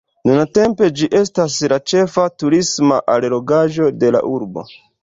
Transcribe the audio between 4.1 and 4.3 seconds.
la